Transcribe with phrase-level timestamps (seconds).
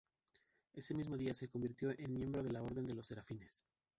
[0.73, 3.63] Ese mismo día se convirtió en miembro de la Orden de los Serafines.